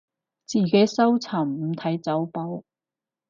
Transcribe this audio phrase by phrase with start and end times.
[0.47, 2.63] 自己搜尋，唔睇走寶